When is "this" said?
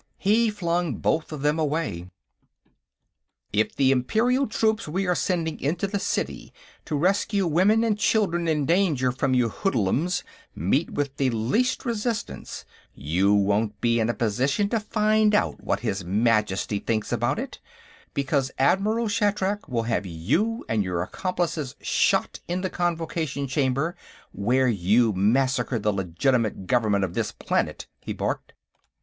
27.13-27.31